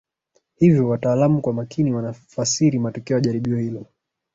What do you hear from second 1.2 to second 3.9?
kwa makini wanafasiri matokeo ya jaribio hilo